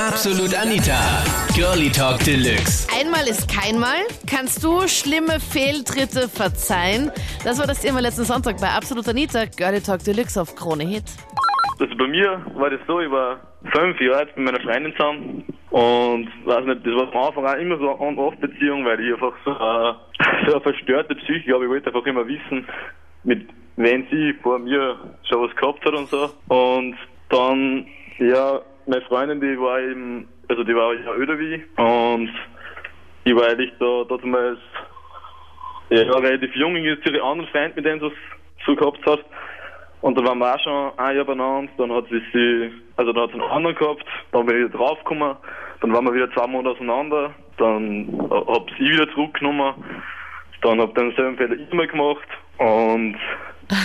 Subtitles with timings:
[0.00, 0.98] Absolut Anita.
[1.54, 2.88] Girlie Talk Deluxe.
[2.98, 3.98] Einmal ist keinmal.
[4.26, 7.12] Kannst du schlimme Fehltritte verzeihen?
[7.44, 9.44] Das war das Thema letzten Sonntag bei Absolut Anita.
[9.44, 11.04] Girlie Talk Deluxe auf Krone Hit.
[11.78, 13.40] Also bei mir war das so, ich war
[13.74, 17.60] fünf Jahre jetzt mit meiner Freundin zusammen und weiß nicht, das war am Anfang auch
[17.60, 21.64] immer so eine On-Off-Beziehung, weil ich einfach so, äh, so eine verstörte Psyche habe.
[21.64, 22.66] Ich wollte einfach immer wissen,
[23.24, 23.46] mit
[23.76, 24.96] wem sie vor mir
[25.28, 26.30] schon was gehabt hat und so.
[26.48, 26.96] Und
[27.28, 27.86] dann,
[28.18, 32.30] ja, meine Freundin, die war eben, also die war ja öder wie ich und
[33.24, 34.58] ich war eigentlich da damals
[35.90, 38.12] ja, relativ jung, ich ist ihre anderen Freund, mit denen sie es
[38.66, 39.24] so gehabt hat.
[40.00, 43.24] Und dann waren wir auch schon ein Jahr beieinander, dann hat sie sie, also dann
[43.24, 45.36] hat sie einen anderen gehabt, dann bin ich wieder draufgekommen,
[45.80, 49.74] dann waren wir wieder zwei Monate auseinander, dann hab sie wieder zurückgenommen,
[50.62, 52.28] dann hab denselben Fehler immer gemacht.
[52.58, 53.16] Und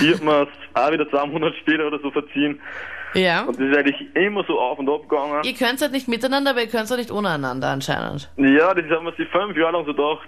[0.02, 2.60] ich hab mir auch wieder zwei Monate später oder so verziehen.
[3.16, 3.44] Ja.
[3.44, 5.42] Und das ist eigentlich immer so auf und ab gegangen.
[5.44, 8.30] Ihr könnt halt nicht miteinander, aber ihr könnt halt nicht untereinander anscheinend.
[8.36, 10.28] Ja, das haben wir sich fünf Jahre lang so gedacht.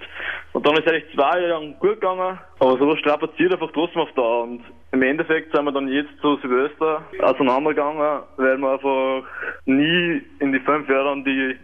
[0.53, 4.01] Und dann ist es eigentlich zwei Jahre lang gut gegangen, aber so strapaziert einfach trotzdem
[4.01, 4.21] auf da.
[4.21, 4.61] Und
[4.93, 9.23] im Endeffekt sind wir dann jetzt zu Silvester auseinandergegangen, weil wir einfach
[9.65, 11.57] nie in die fünf Jahre lang die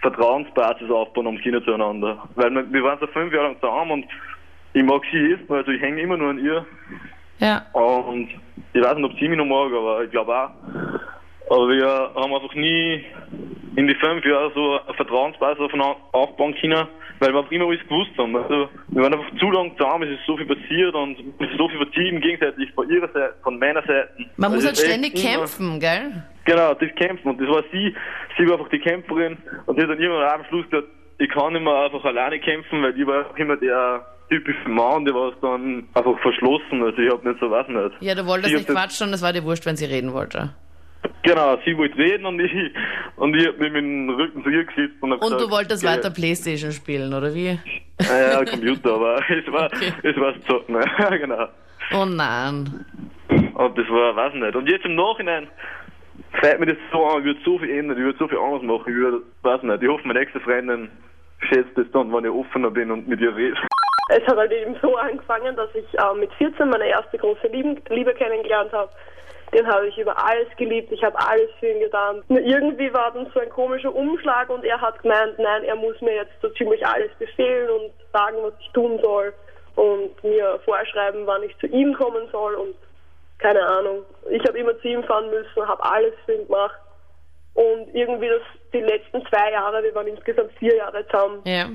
[0.00, 2.26] Vertrauensbasis aufbauen haben können zueinander.
[2.36, 4.06] Weil wir, wir waren so fünf Jahre lang zusammen und
[4.72, 6.64] ich mag sie jetzt, also ich hänge immer nur an ihr.
[7.40, 7.66] Ja.
[7.72, 8.28] Und
[8.72, 10.50] ich weiß nicht, ob sie mich noch mag, aber ich glaube auch.
[11.50, 13.04] Aber wir haben einfach nie
[13.76, 16.86] in die fünf Jahre so eine Vertrauensbasis aufeinander aufbauen können,
[17.18, 18.36] weil wir einfach immer alles gewusst haben.
[18.36, 21.56] Also, wir waren einfach zu lange zusammen, es ist so viel passiert und es ist
[21.58, 24.10] so viel vertrieben, gegenseitig von ihrer Seite, von meiner Seite.
[24.36, 26.22] Man muss Also halt es ist echt ständig immer- kämpfen, gell?
[26.44, 27.28] Genau, das Kämpfen.
[27.30, 27.94] Und das war sie.
[28.38, 29.36] Sie war einfach die Kämpferin.
[29.66, 30.88] Und die hat dann irgendwann am Schluss gesagt,
[31.20, 35.32] ich kann mehr einfach alleine kämpfen, weil ich war immer der typische Mann, der war
[35.42, 36.82] dann einfach verschlossen.
[36.82, 37.96] Also ich hab nicht so, weiß nicht.
[38.00, 40.54] Ja, du wolltest Sie nicht quatschen und es war dir wurscht, wenn sie reden wollte.
[41.22, 42.52] Genau, sie wollte reden und ich,
[43.16, 45.82] und ich hab mich mit dem Rücken zu ihr gesetzt und Und gesagt, du wolltest
[45.82, 47.58] ja, weiter Playstation spielen, oder wie?
[48.00, 49.92] Ja, ja, Computer, aber es war, Okay.
[50.02, 51.48] es war Zocken, ja, genau.
[51.92, 52.84] Oh nein.
[53.28, 54.54] Und das war, weiß nicht.
[54.56, 55.48] Und jetzt im Nachhinein
[56.40, 58.62] fällt mir das so an, ich würde so viel ändern, ich würde so viel anders
[58.62, 60.88] machen, ich würde, weiß nicht, ich hoffe, meine nächste Freundin
[61.48, 63.56] schätzt das dann, wenn ich offener bin und mit ihr rede.
[64.08, 67.80] Es hat halt eben so angefangen, dass ich äh, mit 14 meine erste große Lieben,
[67.88, 68.90] Liebe kennengelernt habe.
[69.52, 72.22] Den habe ich über alles geliebt, ich habe alles für ihn getan.
[72.28, 76.00] Nur irgendwie war dann so ein komischer Umschlag und er hat gemeint, nein, er muss
[76.00, 79.32] mir jetzt so ziemlich alles befehlen und sagen, was ich tun soll
[79.74, 82.74] und mir vorschreiben, wann ich zu ihm kommen soll und
[83.38, 84.04] keine Ahnung.
[84.30, 86.78] Ich habe immer zu ihm fahren müssen, habe alles für ihn gemacht.
[87.54, 91.66] Und irgendwie das, die letzten zwei Jahre, wir waren insgesamt vier Jahre zusammen, Ja.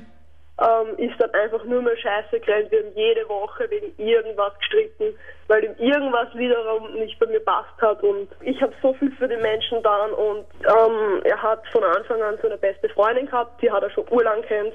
[0.61, 2.71] ähm, ist dann einfach nur mehr Scheiße gerannt.
[2.71, 5.17] Wir haben jede Woche wegen irgendwas gestritten,
[5.47, 8.01] weil ihm irgendwas wiederum nicht bei mir passt hat.
[8.03, 12.21] Und ich habe so viel für den Menschen getan und ähm, er hat von Anfang
[12.21, 14.73] an so eine beste Freundin gehabt, die hat er schon urlang kennt.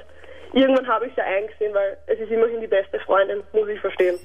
[0.53, 4.19] Irgendwann habe ich sie eingesehen, weil es ist immerhin die beste Freundin, muss ich verstehen.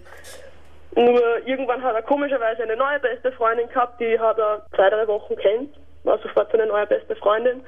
[0.95, 5.05] Nur irgendwann hat er komischerweise eine neue beste Freundin gehabt, die hat er zwei, drei
[5.07, 6.44] Wochen kennt, war sofort
[6.75, 7.61] neue beste Freundin.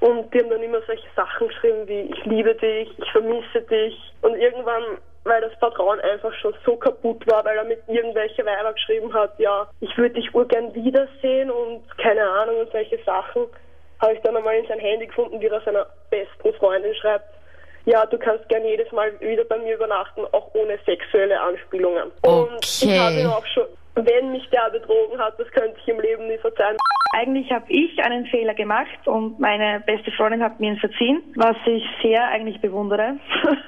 [0.00, 3.96] Und die haben dann immer solche Sachen geschrieben wie ich liebe dich, ich vermisse dich.
[4.22, 4.82] Und irgendwann,
[5.24, 9.38] weil das Vertrauen einfach schon so kaputt war, weil er mit irgendwelche Weiber geschrieben hat,
[9.38, 13.46] ja, ich würde dich urgern wiedersehen und keine Ahnung und solche Sachen,
[14.00, 17.26] habe ich dann einmal in sein Handy gefunden, wie er seiner besten Freundin schreibt.
[17.84, 22.10] Ja, du kannst gern jedes Mal wieder bei mir übernachten, auch ohne sexuelle Anspielungen.
[22.22, 22.98] Und ich Okay.
[22.98, 26.38] habe ihn auch schon, wenn mich der betrogen hat, das könnte ich im Leben nie
[26.38, 26.76] verzeihen.
[27.14, 31.56] Eigentlich habe ich einen Fehler gemacht und meine beste Freundin hat mir ihn verziehen, was
[31.66, 33.16] ich sehr eigentlich bewundere.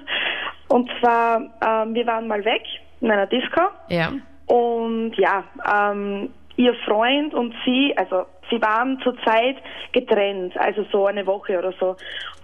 [0.68, 2.62] und zwar, ähm, wir waren mal weg
[3.00, 4.12] in einer Disco Ja.
[4.46, 9.56] und ja, ähm, ihr Freund und sie, also sie waren zurzeit
[9.92, 11.96] getrennt, also so eine Woche oder so.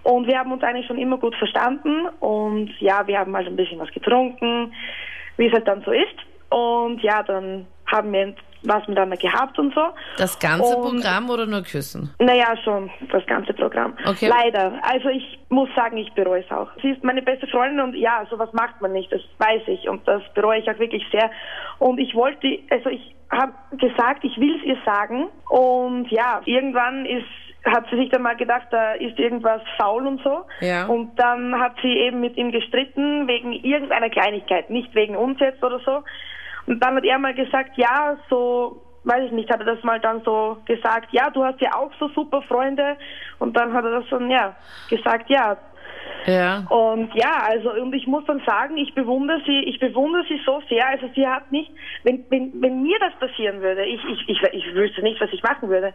[0.03, 3.55] Und wir haben uns eigentlich schon immer gut verstanden und ja, wir haben halt ein
[3.55, 4.73] bisschen was getrunken,
[5.37, 6.15] wie es halt dann so ist.
[6.51, 9.81] Und ja, dann haben wir was miteinander gehabt und so.
[10.17, 12.13] Das ganze Und- Programm oder nur küssen?
[12.19, 13.93] Naja, schon, das ganze Programm.
[14.05, 14.27] Okay.
[14.27, 14.73] Leider.
[14.83, 16.69] Also ich muss sagen, ich bereue es auch.
[16.81, 20.07] Sie ist meine beste Freundin und ja, sowas macht man nicht, das weiß ich und
[20.07, 21.31] das bereue ich auch wirklich sehr.
[21.79, 27.05] Und ich wollte, also ich habe gesagt, ich will es ihr sagen und ja, irgendwann
[27.05, 27.25] ist
[27.63, 30.45] hat sie sich dann mal gedacht, da ist irgendwas faul und so.
[30.61, 30.87] Ja.
[30.87, 35.63] Und dann hat sie eben mit ihm gestritten wegen irgendeiner Kleinigkeit, nicht wegen uns jetzt
[35.63, 36.03] oder so.
[36.67, 39.99] Und dann hat er mal gesagt, ja, so, weiß ich nicht, hat er das mal
[39.99, 42.97] dann so gesagt, ja, du hast ja auch so super Freunde.
[43.39, 44.55] Und dann hat er das dann, ja,
[44.89, 45.57] gesagt, ja,
[46.25, 46.65] Ja.
[46.69, 50.61] Und ja, also und ich muss dann sagen, ich bewundere sie, ich bewundere sie so
[50.69, 50.87] sehr.
[50.87, 51.71] Also sie hat nicht,
[52.03, 55.41] wenn, wenn, wenn mir das passieren würde, ich, ich, ich, ich wüsste nicht, was ich
[55.41, 55.93] machen würde.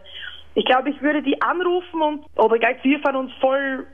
[0.55, 3.85] Ich glaube, ich würde die anrufen und oder gleich wir fahren uns voll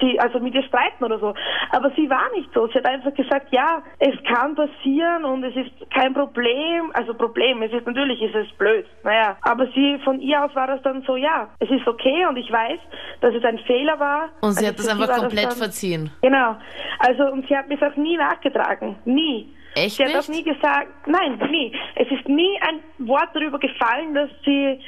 [0.00, 1.34] sie, also mit ihr streiten oder so.
[1.70, 2.66] Aber sie war nicht so.
[2.68, 6.90] Sie hat einfach gesagt, ja, es kann passieren und es ist kein Problem.
[6.94, 8.86] Also Problem, es ist natürlich, ist es blöd.
[9.04, 12.36] Naja, aber sie, von ihr aus war das dann so, ja, es ist okay und
[12.36, 12.78] ich weiß,
[13.20, 14.28] dass es ein Fehler war.
[14.40, 16.10] Und sie also hat das einfach komplett dann, verziehen.
[16.22, 16.56] Genau.
[16.98, 18.96] Also, und sie hat mir das auch nie nachgetragen.
[19.04, 19.52] Nie.
[19.74, 20.18] Echt Sie hat nicht?
[20.18, 21.72] auch nie gesagt, nein, nie.
[21.96, 24.80] Es ist nie ein Wort darüber gefallen, dass sie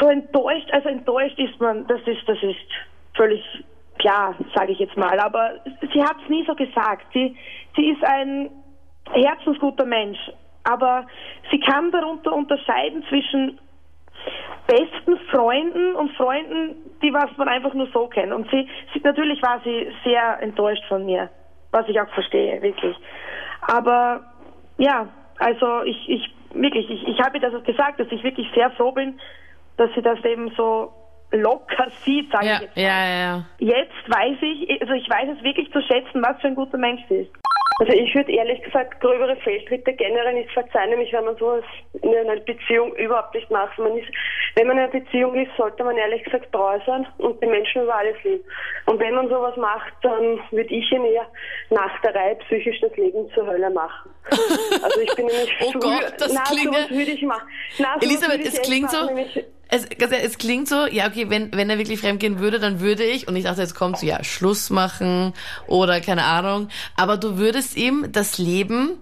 [0.00, 2.56] so enttäuscht, also enttäuscht ist man, das ist, das ist
[3.16, 3.42] völlig
[3.98, 5.18] klar, sage ich jetzt mal.
[5.20, 5.54] Aber
[5.92, 7.06] sie hat es nie so gesagt.
[7.12, 7.36] Sie,
[7.76, 8.50] sie ist ein
[9.12, 10.18] herzensguter Mensch.
[10.64, 11.06] Aber
[11.50, 13.58] sie kann darunter unterscheiden zwischen
[14.66, 18.32] besten Freunden und Freunden, die was man einfach nur so kennt.
[18.32, 21.30] Und sie, sie natürlich war sie sehr enttäuscht von mir,
[21.70, 22.96] was ich auch verstehe, wirklich.
[23.60, 24.22] Aber
[24.78, 25.08] ja,
[25.38, 28.92] also ich, ich wirklich, ich, ich habe ihr das gesagt, dass ich wirklich sehr froh
[28.92, 29.20] bin,
[29.76, 30.92] dass sie das eben so
[31.32, 32.76] locker sieht, sage Ja, ich jetzt.
[32.76, 32.82] mal.
[32.82, 33.44] ja, ja, ja.
[33.58, 37.02] Jetzt weiß ich, also ich weiß es wirklich zu schätzen, was für ein guter Mensch
[37.08, 37.30] sie ist.
[37.78, 41.62] Also ich würde ehrlich gesagt gröbere Fehltritte generell nicht verzeihen, nämlich wenn man sowas
[42.00, 43.78] in einer Beziehung überhaupt nicht macht.
[43.78, 44.08] Man ist,
[44.54, 47.82] wenn man in einer Beziehung ist, sollte man ehrlich gesagt treu sein und den Menschen
[47.82, 48.42] über alles lieben.
[48.86, 51.26] Und wenn man sowas macht, dann würde ich ihn eher
[51.68, 54.10] nach der Reihe psychisch das Leben zur Hölle machen.
[54.82, 57.46] Also ich bin nämlich Oh Gott, das na, klingt sowas würde ich machen.
[57.78, 59.40] Na, Elisabeth, es klingt machen, so,
[59.76, 63.28] es, es klingt so, ja, okay, wenn, wenn er wirklich fremdgehen würde, dann würde ich,
[63.28, 65.32] und ich dachte, jetzt kommt so, ja, Schluss machen
[65.66, 68.98] oder keine Ahnung, aber du würdest ihm das Leben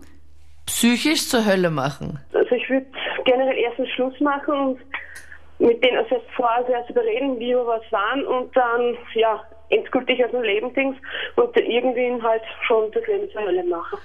[0.66, 2.18] psychisch zur Hölle machen.
[2.32, 2.86] Also ich würde
[3.24, 4.80] generell erstens Schluss machen und
[5.58, 9.40] mit denen also erst vorher zuerst überreden, wie wir was waren und dann ja
[9.70, 10.96] endgültig aus dem Leben Dings
[11.36, 13.98] und irgendwie halt schon das Leben zur Hölle machen.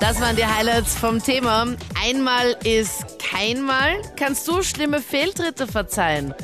[0.00, 1.66] Das waren die Highlights vom Thema.
[2.06, 3.96] Einmal ist keinmal.
[4.16, 6.34] Kannst du schlimme Fehltritte verzeihen?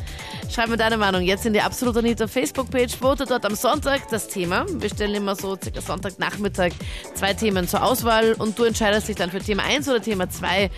[0.52, 2.96] Schreib mir deine Meinung jetzt in die Absolut Anita Facebook-Page.
[2.96, 4.66] Vote dort am Sonntag das Thema.
[4.68, 6.72] Wir stellen immer so circa Sonntagnachmittag
[7.14, 10.68] zwei Themen zur Auswahl und du entscheidest dich dann für Thema 1 oder Thema 2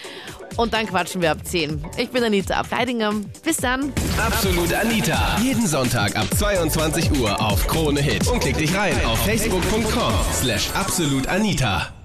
[0.57, 1.83] und dann quatschen wir ab 10.
[1.97, 3.15] Ich bin Anita Ableidinger.
[3.43, 3.95] Bis dann.
[4.19, 5.39] Absolut Anita.
[5.43, 8.29] Jeden Sonntag ab 22 Uhr auf Krone Hit.
[8.29, 12.02] Und klick dich rein auf facebook.com slash absolutanita.